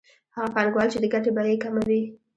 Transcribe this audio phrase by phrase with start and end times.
[0.35, 2.01] هغه پانګوال چې د ګټې بیه یې کمه وي